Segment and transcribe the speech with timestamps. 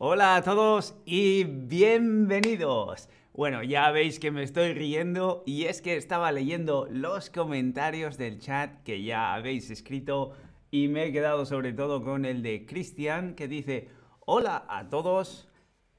[0.00, 3.08] Hola a todos y bienvenidos.
[3.34, 8.38] Bueno, ya veis que me estoy riendo y es que estaba leyendo los comentarios del
[8.38, 10.34] chat que ya habéis escrito
[10.70, 13.88] y me he quedado sobre todo con el de Cristian que dice,
[14.20, 15.48] hola a todos,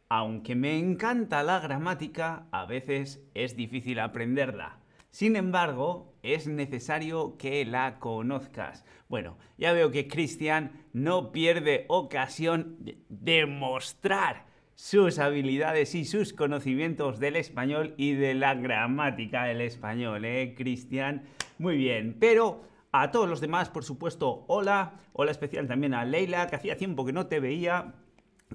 [0.08, 4.80] aunque me encanta la gramática, a veces es difícil aprenderla.
[5.12, 8.86] Sin embargo, es necesario que la conozcas.
[9.08, 12.78] Bueno, ya veo que Cristian no pierde ocasión
[13.10, 20.24] de mostrar sus habilidades y sus conocimientos del español y de la gramática del español,
[20.24, 21.24] ¿eh, Cristian?
[21.58, 26.48] Muy bien, pero a todos los demás, por supuesto, hola, hola especial también a Leila,
[26.48, 27.96] que hacía tiempo que no te veía.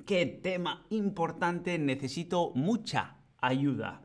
[0.06, 1.78] ¿Qué tema importante?
[1.78, 4.00] Necesito mucha ayuda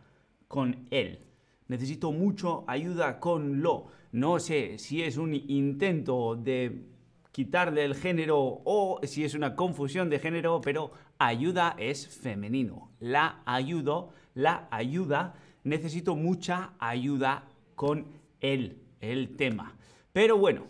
[0.48, 1.29] con él
[1.70, 3.88] necesito mucho ayuda con lo.
[4.12, 6.90] No sé si es un intento de
[7.32, 12.92] quitarle el género o si es una confusión de género, pero ayuda es femenino.
[13.00, 18.08] La ayudo, la ayuda, necesito mucha ayuda con
[18.42, 19.78] él, el tema.
[20.12, 20.66] Pero bueno,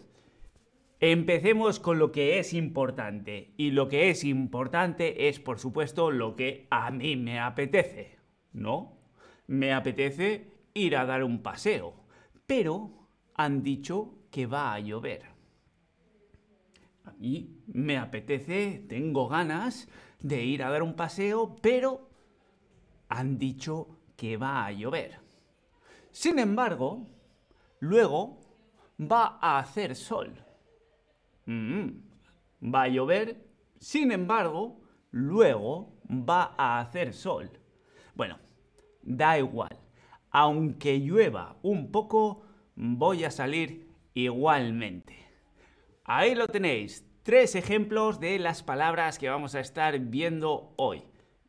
[1.00, 3.54] empecemos con lo que es importante.
[3.56, 8.18] Y lo que es importante es, por supuesto, lo que a mí me apetece,
[8.52, 8.98] ¿no?
[9.48, 11.94] Me apetece ir a dar un paseo,
[12.46, 15.24] pero han dicho que va a llover.
[17.06, 19.88] A mí me apetece, tengo ganas
[20.20, 22.10] de ir a dar un paseo, pero
[23.10, 25.20] han dicho que va a llover.
[26.12, 27.08] Sin embargo,
[27.80, 28.40] luego
[29.00, 30.34] va a hacer sol.
[31.46, 31.90] Mm,
[32.74, 33.48] va a llover,
[33.80, 37.50] sin embargo, luego va a hacer sol.
[38.16, 38.38] Bueno,
[39.02, 39.89] da igual
[40.32, 42.44] aunque llueva un poco,
[42.76, 45.16] voy a salir igualmente.
[46.04, 51.04] Ahí lo tenéis, tres ejemplos de las palabras que vamos a estar viendo hoy.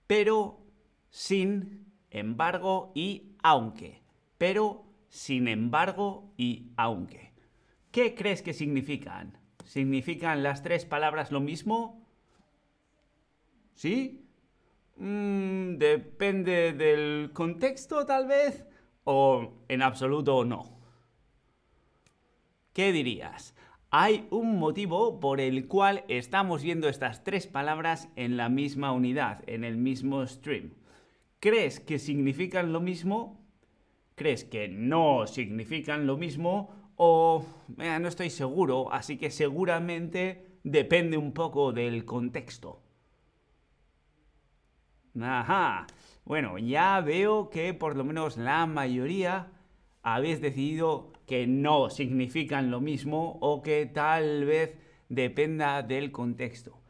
[0.06, 0.60] Pero,
[1.08, 4.02] sin embargo y aunque.
[4.38, 7.32] Pero, sin embargo y aunque.
[7.90, 9.38] ¿Qué crees que significan?
[9.64, 12.06] ¿Significan las tres palabras lo mismo?
[13.74, 14.26] ¿Sí?
[14.96, 18.66] Mm, depende del contexto, tal vez
[19.04, 20.78] o en absoluto no?
[22.72, 23.54] ¿Qué dirías?
[23.90, 29.42] Hay un motivo por el cual estamos viendo estas tres palabras en la misma unidad,
[29.48, 30.74] en el mismo stream.
[31.40, 33.44] ¿Crees que significan lo mismo?
[34.14, 36.92] ¿Crees que no significan lo mismo?
[36.96, 37.44] O
[37.76, 42.82] no estoy seguro, así que seguramente depende un poco del contexto.
[45.20, 45.86] Ajá.
[46.24, 49.52] Bueno, ya veo que por lo menos la mayoría
[50.02, 54.76] habéis decidido que no significan lo mismo o que tal vez
[55.08, 56.80] dependa del contexto.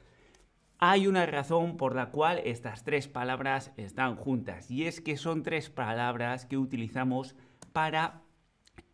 [0.78, 5.42] Hay una razón por la cual estas tres palabras están juntas y es que son
[5.42, 7.36] tres palabras que utilizamos
[7.72, 8.22] para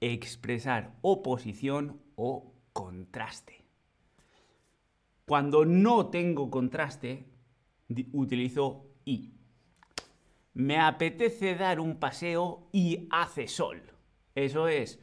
[0.00, 3.64] expresar oposición o contraste.
[5.26, 7.26] Cuando no tengo contraste,
[8.12, 9.35] utilizo y
[10.56, 13.82] me apetece dar un paseo y hace sol.
[14.34, 14.98] Eso es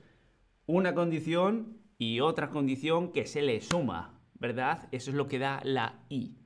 [0.66, 4.90] una condición y otra condición que se le suma, ¿verdad?
[4.92, 6.40] Eso es lo que da la I.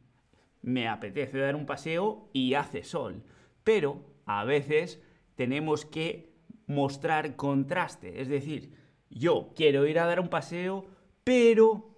[0.62, 3.24] Me apetece dar un paseo y hace sol.
[3.64, 5.02] Pero a veces
[5.36, 6.34] tenemos que
[6.66, 8.20] mostrar contraste.
[8.20, 8.74] Es decir,
[9.10, 10.86] yo quiero ir a dar un paseo,
[11.24, 11.96] pero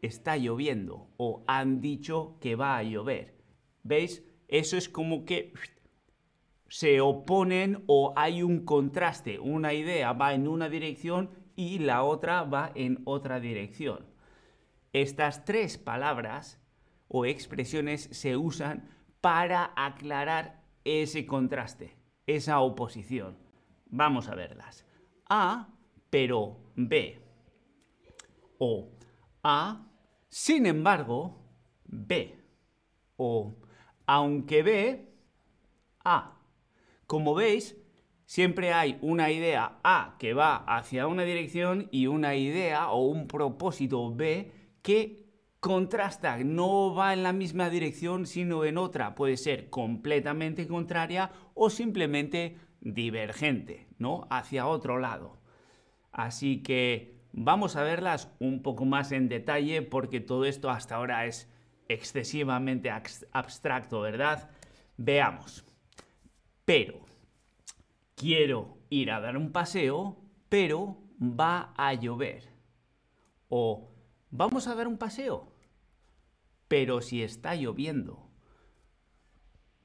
[0.00, 3.34] está lloviendo o han dicho que va a llover.
[3.82, 4.24] ¿Veis?
[4.48, 5.52] Eso es como que
[6.68, 9.38] se oponen o hay un contraste.
[9.38, 14.06] Una idea va en una dirección y la otra va en otra dirección.
[14.92, 16.60] Estas tres palabras
[17.08, 18.88] o expresiones se usan
[19.20, 21.96] para aclarar ese contraste,
[22.26, 23.38] esa oposición.
[23.86, 24.86] Vamos a verlas.
[25.28, 25.74] A,
[26.10, 27.20] pero B.
[28.58, 28.90] O
[29.42, 29.86] A,
[30.28, 31.42] sin embargo,
[31.84, 32.38] B.
[33.16, 33.56] O
[34.06, 35.14] aunque B,
[36.04, 36.37] A.
[37.08, 37.74] Como veis,
[38.26, 43.26] siempre hay una idea A que va hacia una dirección y una idea o un
[43.26, 44.52] propósito B
[44.82, 45.24] que
[45.58, 49.14] contrasta, no va en la misma dirección sino en otra.
[49.14, 54.26] Puede ser completamente contraria o simplemente divergente, ¿no?
[54.28, 55.40] Hacia otro lado.
[56.12, 61.24] Así que vamos a verlas un poco más en detalle porque todo esto hasta ahora
[61.24, 61.50] es
[61.88, 62.90] excesivamente
[63.32, 64.50] abstracto, ¿verdad?
[64.98, 65.64] Veamos
[66.68, 67.00] pero
[68.14, 70.18] quiero ir a dar un paseo,
[70.50, 72.44] pero va a llover.
[73.48, 73.88] O
[74.30, 75.50] vamos a dar un paseo,
[76.68, 78.28] pero si está lloviendo.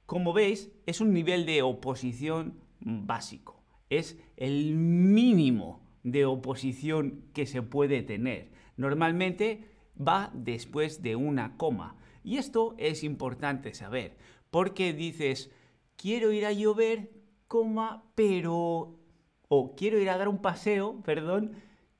[0.05, 3.63] Como veis, es un nivel de oposición básico.
[3.89, 8.51] Es el mínimo de oposición que se puede tener.
[8.75, 11.95] Normalmente va después de una coma.
[12.25, 14.17] Y esto es importante saber,
[14.51, 15.49] porque dices,
[15.95, 17.11] quiero ir a llover,
[17.47, 18.99] coma, pero...
[19.47, 21.53] o quiero ir a dar un paseo, perdón,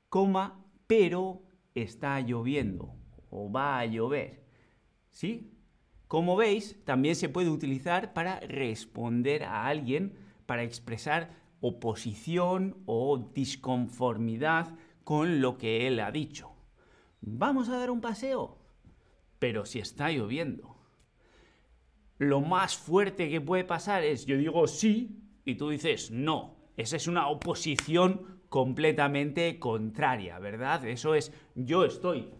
[0.08, 1.42] coma, pero
[1.74, 2.94] está lloviendo
[3.30, 4.44] o va a llover.
[5.10, 5.50] ¿Sí?
[6.06, 11.30] Como veis, también se puede utilizar para responder a alguien, para expresar
[11.60, 16.52] oposición o disconformidad con lo que él ha dicho.
[17.20, 18.58] Vamos a dar un paseo,
[19.38, 20.76] pero si está lloviendo.
[22.18, 26.56] Lo más fuerte que puede pasar es yo digo sí y tú dices no.
[26.76, 30.84] Esa es una oposición completamente contraria, ¿verdad?
[30.86, 32.30] Eso es yo estoy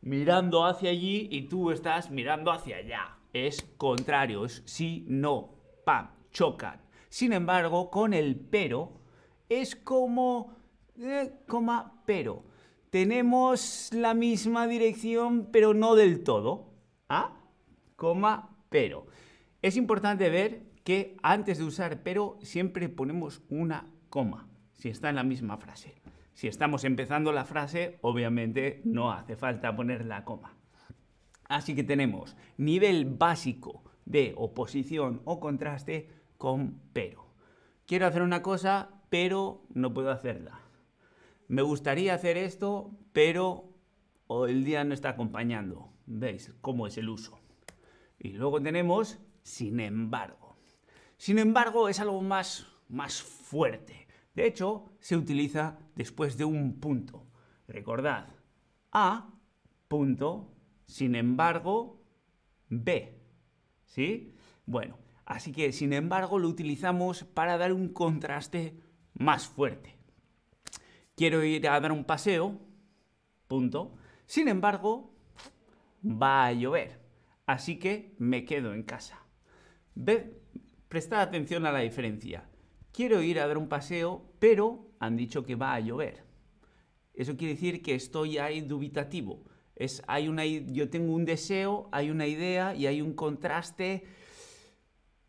[0.00, 3.18] mirando hacia allí y tú estás mirando hacia allá.
[3.32, 5.50] Es contrario, es sí, no,
[5.84, 6.80] pam, chocan.
[7.08, 9.00] Sin embargo, con el pero
[9.48, 10.54] es como,
[10.98, 12.44] eh, coma, pero.
[12.90, 16.70] Tenemos la misma dirección, pero no del todo.
[17.08, 17.36] ¿Ah?
[17.96, 19.06] Coma, pero.
[19.62, 25.14] Es importante ver que antes de usar pero siempre ponemos una coma, si está en
[25.14, 25.94] la misma frase.
[26.32, 30.56] Si estamos empezando la frase, obviamente no hace falta poner la coma.
[31.44, 37.28] Así que tenemos nivel básico de oposición o contraste con pero.
[37.86, 40.58] Quiero hacer una cosa, pero no puedo hacerla.
[41.46, 43.68] Me gustaría hacer esto, pero
[44.48, 45.92] el día no está acompañando.
[46.06, 47.43] ¿Veis cómo es el uso?
[48.24, 50.56] Y luego tenemos sin embargo.
[51.18, 54.08] Sin embargo, es algo más, más fuerte.
[54.34, 57.26] De hecho, se utiliza después de un punto.
[57.68, 58.28] Recordad,
[58.92, 59.30] A,
[59.88, 60.54] punto,
[60.86, 62.02] sin embargo,
[62.70, 63.20] B.
[63.84, 64.34] ¿Sí?
[64.64, 68.80] Bueno, así que sin embargo lo utilizamos para dar un contraste
[69.12, 69.98] más fuerte.
[71.14, 72.58] Quiero ir a dar un paseo,
[73.48, 73.94] punto.
[74.24, 75.14] Sin embargo,
[76.02, 77.03] va a llover,
[77.46, 79.20] así que me quedo en casa.
[79.94, 80.32] Ved,
[80.88, 82.48] prestad atención a la diferencia
[82.94, 86.24] quiero ir a dar un paseo, pero han dicho que va a llover.
[87.12, 89.42] Eso quiere decir que estoy ahí dubitativo.
[89.76, 94.04] Es, hay una, yo tengo un deseo, hay una idea y hay un contraste.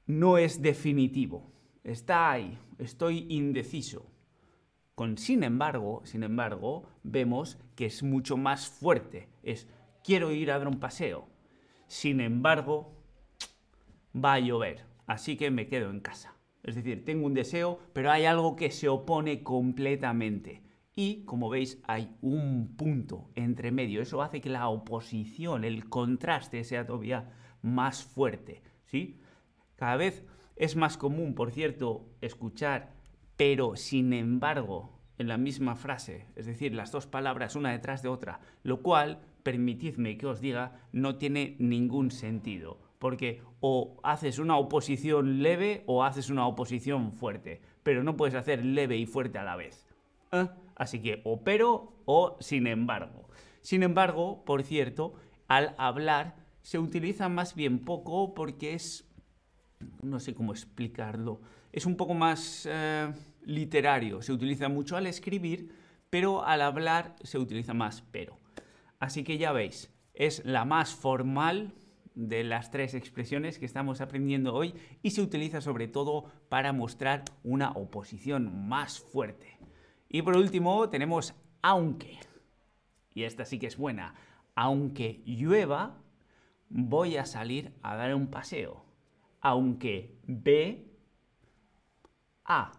[0.06, 1.52] No es definitivo.
[1.84, 2.58] Está ahí.
[2.78, 4.12] Estoy indeciso.
[4.94, 9.28] Con sin embargo, sin embargo, vemos que es mucho más fuerte.
[9.44, 9.68] Es
[10.04, 11.28] quiero ir a dar un paseo.
[11.88, 12.94] Sin embargo,
[14.16, 14.86] va a llover.
[15.08, 16.36] Así que me quedo en casa.
[16.64, 20.64] Es decir, tengo un deseo, pero hay algo que se opone completamente.
[20.96, 24.02] Y, como veis, hay un punto entre medio.
[24.02, 28.64] Eso hace que la oposición, el contraste sea todavía más fuerte.
[28.86, 29.20] ¿sí?
[29.76, 30.24] Cada vez
[30.56, 32.96] es más común, por cierto, escuchar
[33.38, 38.10] pero sin embargo en la misma frase, es decir, las dos palabras una detrás de
[38.10, 44.58] otra, lo cual, permitidme que os diga, no tiene ningún sentido porque o haces una
[44.58, 49.44] oposición leve o haces una oposición fuerte, pero no puedes hacer leve y fuerte a
[49.44, 49.86] la vez.
[50.32, 50.48] ¿Eh?
[50.76, 53.30] Así que o pero o sin embargo.
[53.62, 55.14] Sin embargo, por cierto,
[55.48, 59.08] al hablar se utiliza más bien poco porque es,
[60.02, 65.76] no sé cómo explicarlo, es un poco más eh, literario, se utiliza mucho al escribir,
[66.10, 68.40] pero al hablar se utiliza más pero.
[69.06, 71.76] Así que ya veis, es la más formal
[72.16, 77.24] de las tres expresiones que estamos aprendiendo hoy y se utiliza sobre todo para mostrar
[77.44, 79.60] una oposición más fuerte.
[80.10, 82.18] Y por último tenemos aunque.
[83.14, 84.16] Y esta sí que es buena.
[84.56, 86.02] Aunque llueva,
[86.70, 88.86] voy a salir a dar un paseo.
[89.40, 90.98] Aunque ve
[92.44, 92.72] a.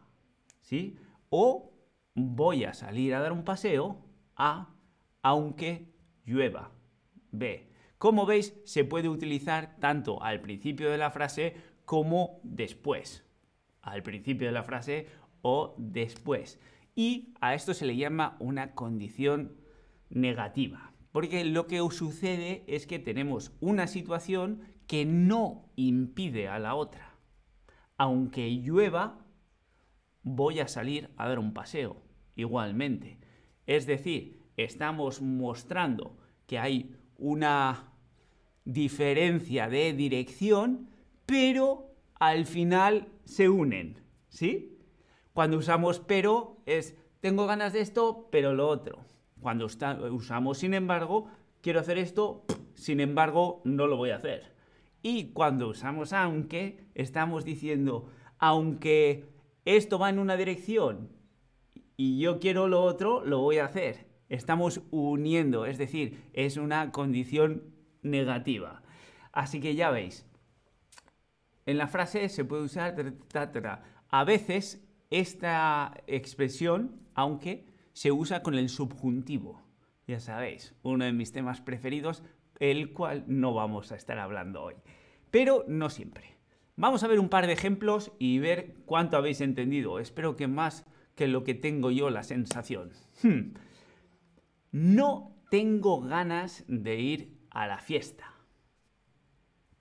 [0.61, 0.99] ¿Sí?
[1.30, 1.73] O
[2.16, 4.04] voy a salir a dar un paseo
[4.35, 4.73] a
[5.23, 5.96] aunque
[6.26, 6.73] llueva.
[7.30, 7.71] B.
[7.99, 13.25] Como veis, se puede utilizar tanto al principio de la frase como después.
[13.80, 15.06] Al principio de la frase
[15.40, 16.61] o después.
[16.95, 19.56] Y a esto se le llama una condición
[20.11, 20.92] negativa.
[21.12, 27.14] Porque lo que sucede es que tenemos una situación que no impide a la otra.
[27.97, 29.25] Aunque llueva,
[30.23, 32.02] voy a salir a dar un paseo,
[32.35, 33.18] igualmente.
[33.66, 37.92] Es decir, estamos mostrando que hay una
[38.64, 40.90] diferencia de dirección,
[41.25, 44.78] pero al final se unen, ¿sí?
[45.32, 49.04] Cuando usamos pero es tengo ganas de esto, pero lo otro.
[49.40, 51.28] Cuando usamos sin embargo,
[51.60, 52.44] quiero hacer esto,
[52.75, 54.54] sin embargo, no lo voy a hacer.
[55.02, 59.28] Y cuando usamos aunque, estamos diciendo, aunque
[59.64, 61.10] esto va en una dirección
[61.96, 64.05] y yo quiero lo otro, lo voy a hacer.
[64.28, 68.83] Estamos uniendo, es decir, es una condición negativa.
[69.33, 70.26] Así que ya veis,
[71.66, 72.95] en la frase se puede usar
[74.09, 79.62] a veces esta expresión, aunque se usa con el subjuntivo.
[80.06, 82.23] Ya sabéis, uno de mis temas preferidos,
[82.61, 84.75] el cual no vamos a estar hablando hoy.
[85.30, 86.37] Pero no siempre.
[86.76, 89.99] Vamos a ver un par de ejemplos y ver cuánto habéis entendido.
[89.99, 92.92] Espero que más que lo que tengo yo la sensación.
[93.23, 93.54] Hmm.
[94.78, 98.35] No tengo ganas de ir a la fiesta,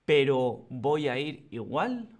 [0.06, 2.18] pero voy a ir igual.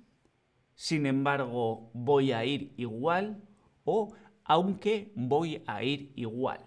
[0.75, 3.42] Sin embargo, voy a ir igual
[3.87, 4.12] o
[4.45, 6.61] aunque voy a ir igual.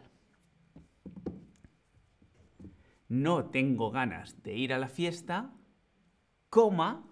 [3.07, 5.53] No tengo ganas de ir a la fiesta,
[6.49, 7.07] coma,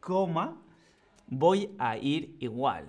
[0.00, 0.60] coma,
[1.28, 2.88] voy a ir igual,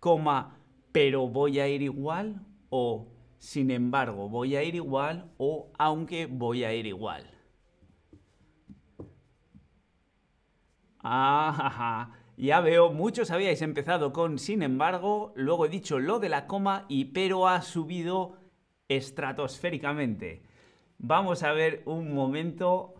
[0.00, 0.58] coma,
[0.92, 6.64] pero voy a ir igual o sin embargo voy a ir igual o aunque voy
[6.64, 7.30] a ir igual.
[12.36, 16.84] Ya veo, muchos habíais empezado con sin embargo, luego he dicho lo de la coma
[16.88, 18.36] y pero ha subido
[18.88, 20.42] estratosféricamente.
[20.98, 22.94] Vamos a ver un momento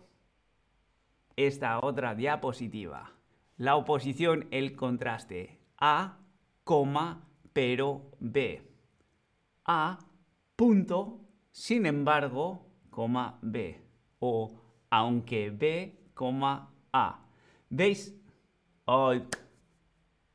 [1.35, 3.13] esta otra diapositiva.
[3.57, 5.59] La oposición, el contraste.
[5.77, 6.17] A,
[6.63, 8.61] coma, pero B.
[9.65, 9.99] A,
[10.59, 13.81] punto, sin embargo, coma B.
[14.19, 17.25] O aunque B, coma A.
[17.69, 18.13] ¿Veis?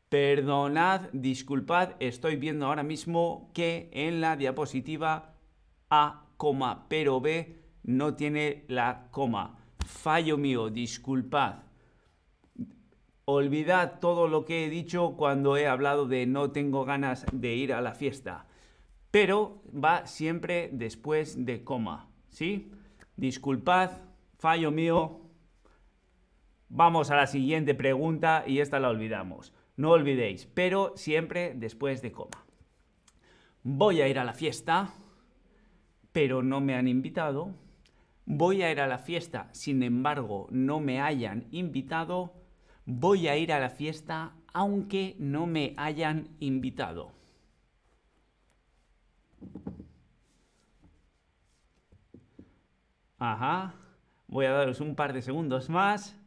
[0.08, 5.34] perdonad, disculpad, estoy viendo ahora mismo que en la diapositiva
[5.90, 6.30] A,
[6.88, 9.58] pero B no tiene la coma.
[9.84, 11.64] Fallo mío, disculpad.
[13.26, 17.74] Olvidad todo lo que he dicho cuando he hablado de no tengo ganas de ir
[17.74, 18.46] a la fiesta.
[19.14, 22.08] Pero va siempre después de coma.
[22.30, 22.72] ¿Sí?
[23.16, 23.92] Disculpad,
[24.38, 25.20] fallo mío,
[26.68, 29.54] Vamos a la siguiente pregunta y esta la olvidamos.
[29.76, 32.44] No olvidéis, pero siempre después de coma.
[33.62, 34.92] Voy a ir a la fiesta,
[36.10, 37.54] pero no me han invitado.
[38.26, 42.32] Voy a ir a la fiesta, sin embargo, no me hayan invitado.
[42.84, 47.12] Voy a ir a la fiesta, aunque no me hayan invitado.
[53.32, 53.74] Ajá.
[54.26, 56.20] Voy a daros un par de segundos más.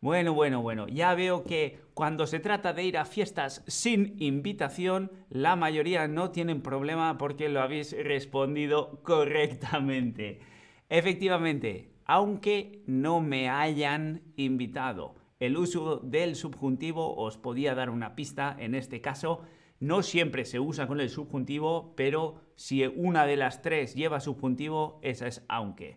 [0.00, 5.10] Bueno, bueno, bueno, ya veo que cuando se trata de ir a fiestas sin invitación,
[5.28, 10.40] la mayoría no tienen problema porque lo habéis respondido correctamente.
[10.88, 18.56] Efectivamente, aunque no me hayan invitado, el uso del subjuntivo os podía dar una pista
[18.58, 19.42] en este caso.
[19.80, 25.00] No siempre se usa con el subjuntivo, pero si una de las tres lleva subjuntivo,
[25.02, 25.96] esa es aunque.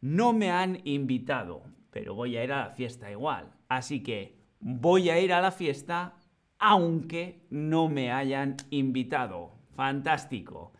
[0.00, 3.50] No me han invitado pero voy a ir a la fiesta igual.
[3.68, 6.14] Así que voy a ir a la fiesta
[6.58, 9.52] aunque no me hayan invitado.
[9.74, 10.72] Fantástico.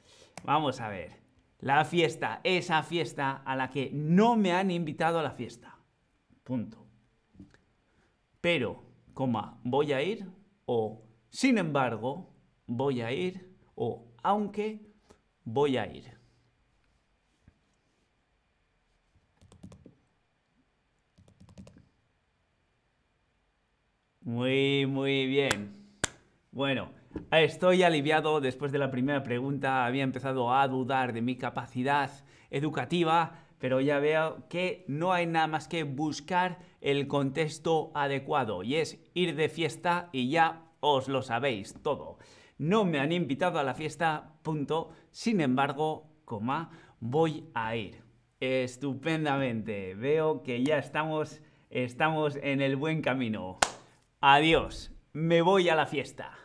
[0.44, 1.18] Vamos a ver.
[1.60, 5.76] La fiesta, esa fiesta a la que no me han invitado a la fiesta.
[6.44, 6.86] Punto.
[8.40, 10.24] Pero, coma, voy a ir
[10.66, 12.30] o sin embargo,
[12.66, 14.80] voy a ir o aunque
[15.44, 16.18] voy a ir.
[24.20, 25.78] Muy, muy bien.
[26.52, 26.90] Bueno,
[27.30, 29.86] estoy aliviado después de la primera pregunta.
[29.86, 32.10] Había empezado a dudar de mi capacidad
[32.50, 38.74] educativa, pero ya veo que no hay nada más que buscar el contexto adecuado y
[38.76, 42.18] es ir de fiesta y ya os lo sabéis todo.
[42.58, 44.90] No me han invitado a la fiesta, punto.
[45.10, 46.10] Sin embargo,
[47.00, 48.02] voy a ir.
[48.40, 49.94] Estupendamente.
[49.94, 53.58] Veo que ya estamos, estamos en el buen camino
[54.20, 56.36] adiós, me voy a la fiesta.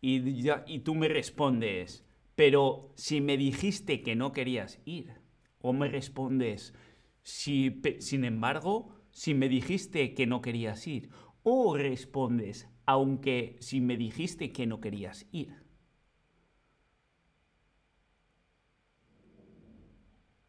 [0.00, 5.12] Y, y tú me respondes, pero si me dijiste que no querías ir,
[5.60, 6.74] o me respondes,
[7.22, 11.10] si, sin embargo, si me dijiste que no querías ir,
[11.42, 15.54] o respondes, aunque si me dijiste que no querías ir.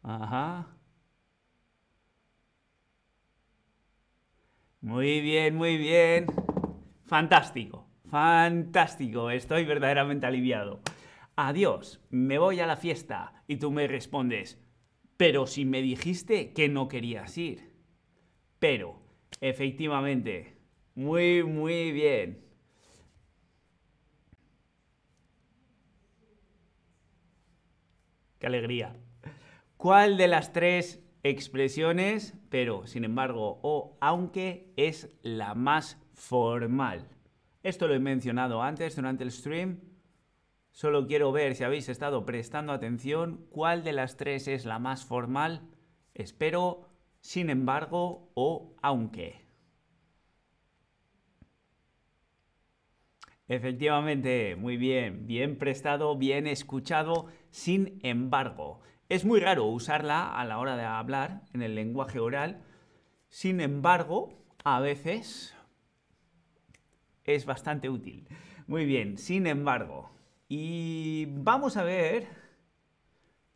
[0.02, 0.76] Ajá.
[4.80, 6.26] Muy bien, muy bien.
[7.06, 9.30] Fantástico, fantástico.
[9.30, 10.80] Estoy verdaderamente aliviado.
[11.36, 13.44] Adiós, me voy a la fiesta.
[13.46, 14.62] Y tú me respondes,
[15.16, 17.72] pero si me dijiste que no querías ir.
[18.58, 19.02] Pero,
[19.40, 20.59] efectivamente,
[21.00, 22.44] muy, muy bien.
[28.38, 28.94] Qué alegría.
[29.78, 37.08] ¿Cuál de las tres expresiones, pero sin embargo o aunque, es la más formal?
[37.62, 39.80] Esto lo he mencionado antes durante el stream.
[40.70, 45.06] Solo quiero ver si habéis estado prestando atención cuál de las tres es la más
[45.06, 45.62] formal.
[46.12, 46.90] Espero,
[47.20, 49.49] sin embargo o aunque.
[53.50, 58.80] Efectivamente, muy bien, bien prestado, bien escuchado, sin embargo.
[59.08, 62.62] Es muy raro usarla a la hora de hablar en el lenguaje oral.
[63.28, 65.56] Sin embargo, a veces
[67.24, 68.28] es bastante útil.
[68.68, 70.12] Muy bien, sin embargo.
[70.48, 72.28] Y vamos a ver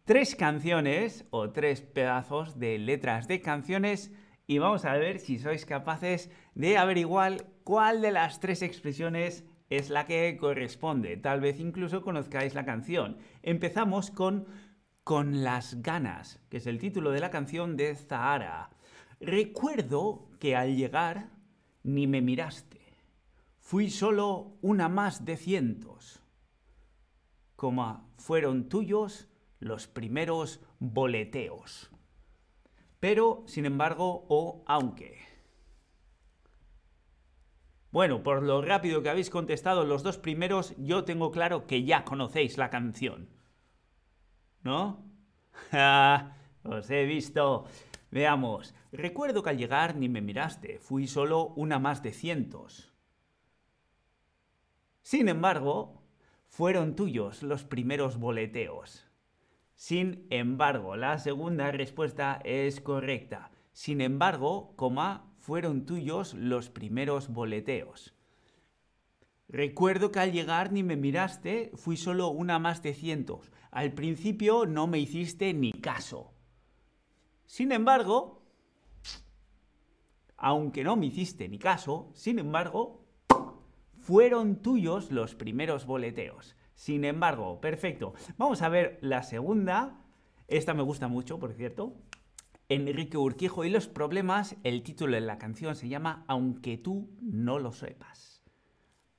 [0.03, 4.13] tres canciones o tres pedazos de letras de canciones
[4.49, 9.91] y vamos a ver si sois capaces de averiguar cuál de las tres expresiones es
[9.91, 11.17] la que corresponde.
[11.17, 13.19] Tal vez incluso conozcáis la canción.
[13.43, 14.47] Empezamos con
[15.05, 18.71] Con las ganas, que es el título de la canción de Zahara.
[19.21, 21.29] Recuerdo que al llegar
[21.83, 22.81] ni me miraste.
[23.59, 26.23] Fui solo una más de cientos.
[27.55, 29.29] Como fueron tuyos
[29.59, 31.91] los primeros boleteos.
[32.99, 35.19] Pero, sin embargo, o aunque.
[37.95, 42.05] Bueno, por lo rápido que habéis contestado los dos primeros, yo tengo claro que ya
[42.05, 43.29] conocéis la canción.
[44.65, 45.05] ¿No?
[46.65, 47.67] Os he visto.
[48.11, 48.75] Veamos.
[48.91, 52.93] Recuerdo que al llegar ni me miraste, fui solo una más de cientos.
[55.03, 56.03] Sin embargo,
[56.49, 59.07] fueron tuyos los primeros boleteos.
[59.77, 63.53] Sin embargo, la segunda respuesta es correcta.
[63.73, 68.15] Sin embargo, coma, fueron tuyos los primeros boleteos.
[69.47, 73.53] Recuerdo que al llegar ni me miraste, fui solo una más de cientos.
[73.71, 76.33] Al principio no me hiciste ni caso.
[77.45, 78.43] Sin embargo,
[80.39, 83.05] aunque no me hiciste ni caso, sin embargo,
[83.99, 86.57] fueron tuyos los primeros boleteos.
[86.75, 88.15] Sin embargo, perfecto.
[88.39, 90.01] Vamos a ver la segunda.
[90.49, 91.99] Esta me gusta mucho, por cierto.
[92.69, 97.59] Enrique Urquijo y los problemas, el título de la canción se llama Aunque tú no
[97.59, 98.43] lo sepas.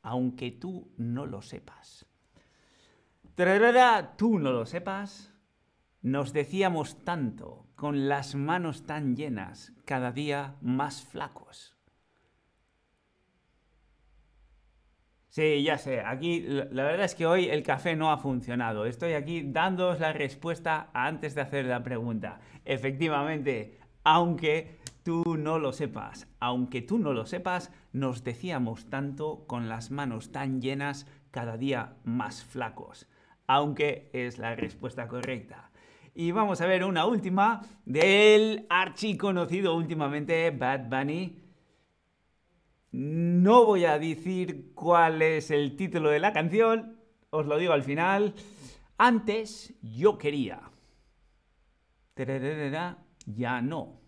[0.02, 2.08] Aunque tú no lo sepas.
[4.18, 5.32] tú no lo sepas.
[6.02, 11.75] Nos decíamos tanto, con las manos tan llenas, cada día más flacos.
[15.36, 16.00] Sí, ya sé.
[16.00, 18.86] Aquí la verdad es que hoy el café no ha funcionado.
[18.86, 22.40] Estoy aquí dándoos la respuesta antes de hacer la pregunta.
[22.64, 29.68] Efectivamente, aunque tú no lo sepas, aunque tú no lo sepas, nos decíamos tanto con
[29.68, 33.10] las manos tan llenas, cada día más flacos.
[33.46, 35.70] Aunque es la respuesta correcta.
[36.14, 41.45] Y vamos a ver una última del archiconocido últimamente Bad Bunny
[42.96, 46.96] no voy a decir cuál es el título de la canción,
[47.30, 48.34] os lo digo al final.
[48.98, 50.62] Antes yo quería.
[53.26, 54.00] Ya no.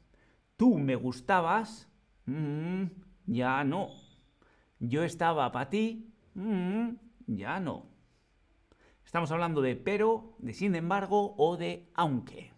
[0.55, 1.89] Tú me gustabas.
[2.27, 2.83] Mm,
[3.25, 3.89] ya no.
[4.79, 6.13] Yo estaba para ti.
[6.35, 6.91] Mm,
[7.27, 7.87] ya no.
[9.03, 12.53] Estamos hablando de pero, de sin embargo o de aunque.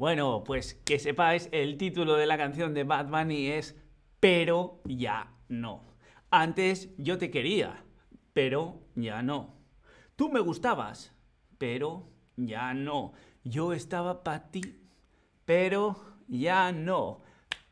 [0.00, 3.78] Bueno, pues que sepáis, el título de la canción de Bad Bunny es
[4.18, 5.82] Pero ya no.
[6.30, 7.84] Antes yo te quería,
[8.32, 9.58] pero ya no.
[10.16, 11.14] Tú me gustabas,
[11.58, 12.08] pero
[12.38, 13.12] ya no.
[13.44, 14.62] Yo estaba para ti,
[15.44, 15.96] pero
[16.28, 17.20] ya no.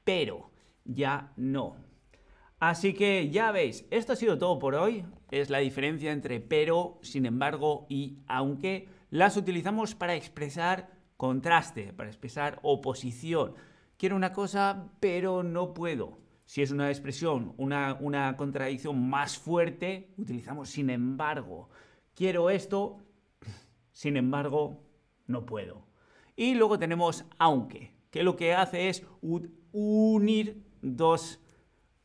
[0.05, 0.51] Pero
[0.85, 1.77] ya no.
[2.61, 5.07] Así que ya veis, esto ha sido todo por hoy.
[5.31, 8.87] Es la diferencia entre pero, sin embargo y aunque.
[9.11, 13.55] Las utilizamos para expresar contraste, para expresar oposición.
[13.99, 16.17] Quiero una cosa, pero no puedo.
[16.47, 21.69] Si es una expresión, una, una contradicción más fuerte, utilizamos sin embargo.
[22.15, 23.01] Quiero esto,
[23.93, 24.81] sin embargo,
[25.27, 25.83] no puedo.
[26.37, 29.05] Y luego tenemos aunque, que lo que hace es
[29.73, 31.41] unir dos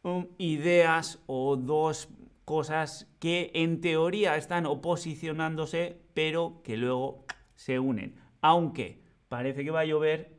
[0.02, 2.10] um, ideas o dos
[2.45, 8.15] cosas que en teoría están oposicionándose, pero que luego se unen.
[8.41, 9.02] Aunque
[9.34, 10.38] parece que va a llover,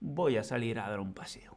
[0.00, 1.56] voy a salir a dar un paseo.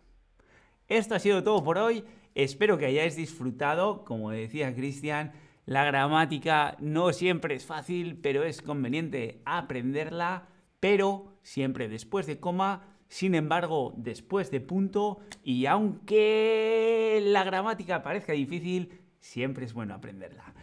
[0.88, 2.06] Esto ha sido todo por hoy.
[2.34, 5.34] Espero que hayáis disfrutado, como decía Cristian,
[5.66, 10.48] la gramática no siempre es fácil, pero es conveniente aprenderla,
[10.80, 18.32] pero siempre después de coma, sin embargo, después de punto, y aunque la gramática parezca
[18.32, 20.54] difícil, siempre es bueno aprenderla.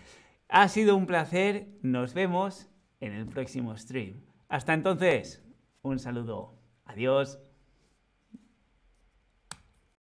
[0.49, 4.23] Ha sido un placer, nos vemos en el próximo stream.
[4.49, 5.44] Hasta entonces,
[5.85, 6.59] un saludo.
[6.85, 7.39] Adiós.